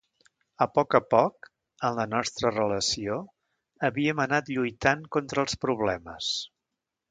A 0.65 0.67
poc 0.77 0.95
a 0.99 1.01
poc, 1.13 1.49
en 1.89 1.99
la 1.99 2.05
nostra 2.13 2.51
relació, 2.55 3.19
havíem 3.89 4.25
anat 4.27 4.51
lluitant 4.57 5.07
contra 5.19 5.47
els 5.47 5.63
problemes. 5.67 6.35